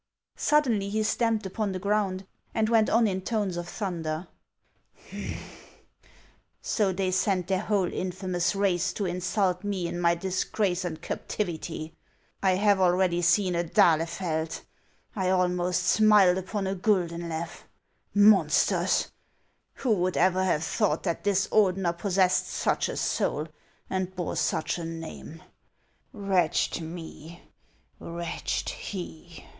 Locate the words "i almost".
15.15-15.83